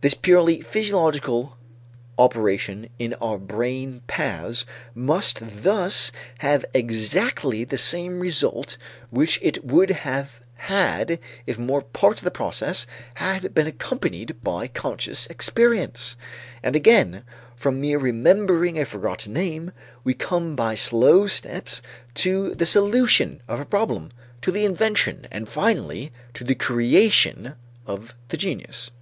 [0.00, 1.56] This purely physiological
[2.16, 8.76] operation in our brain paths must thus have exactly the same result
[9.10, 11.18] which it would have had,
[11.48, 16.14] if more parts of the process had been accompanied by conscious experience.
[16.62, 17.24] And again
[17.56, 19.72] from mere remembering a forgotten name,
[20.04, 21.82] we come by slow steps
[22.22, 24.10] to the solution of a problem,
[24.42, 27.54] to the invention, and finally to the creation
[27.84, 28.92] of the genius.